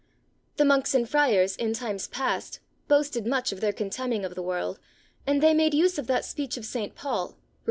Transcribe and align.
The 0.57 0.65
Monks 0.65 0.95
and 0.95 1.07
Friars, 1.07 1.55
in 1.55 1.73
times 1.73 2.07
past, 2.07 2.59
boasted 2.87 3.27
much 3.27 3.51
of 3.51 3.59
their 3.61 3.71
contemning 3.71 4.25
of 4.25 4.33
the 4.33 4.41
world, 4.41 4.79
and 5.27 5.43
they 5.43 5.53
made 5.53 5.75
use 5.75 5.99
of 5.99 6.07
that 6.07 6.25
speech 6.25 6.57
of 6.57 6.65
St. 6.65 6.95
Paul 6.95 7.27
(Rom. 7.27 7.35